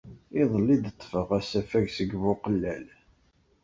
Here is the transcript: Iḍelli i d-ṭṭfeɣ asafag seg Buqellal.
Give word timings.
Iḍelli 0.41 0.73
i 0.75 0.77
d-ṭṭfeɣ 0.83 1.27
asafag 1.39 1.85
seg 1.91 2.09
Buqellal. 2.21 2.87